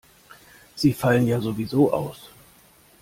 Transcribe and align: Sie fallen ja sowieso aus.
Sie 0.73 0.93
fallen 0.93 1.27
ja 1.27 1.39
sowieso 1.39 1.93
aus. 1.93 2.31